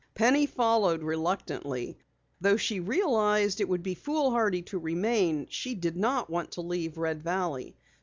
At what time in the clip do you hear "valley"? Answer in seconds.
7.21-7.77